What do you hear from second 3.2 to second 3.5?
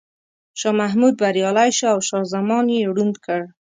کړ.